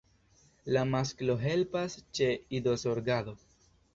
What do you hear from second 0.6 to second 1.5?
La masklo